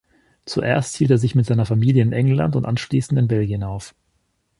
Zuerst 0.45 0.97
hielt 0.97 1.11
er 1.11 1.19
sich 1.19 1.35
mit 1.35 1.45
seiner 1.45 1.67
Familie 1.67 2.01
in 2.01 2.11
England 2.11 2.55
und 2.55 2.65
anschließend 2.65 3.19
in 3.19 3.27
Belgien 3.27 3.61
auf. 3.63 3.93